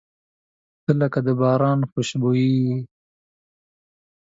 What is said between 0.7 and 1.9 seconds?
•ته لکه د باران